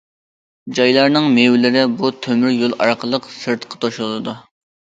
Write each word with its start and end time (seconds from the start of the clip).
جايلارنىڭ 0.77 1.27
مېۋىلىرى 1.35 1.83
بۇ 1.99 2.11
تۆمۈر 2.27 2.57
يول 2.63 2.75
ئارقىلىق 2.87 3.31
سىرتقا 3.37 3.83
توشۇلىدۇ. 3.87 4.39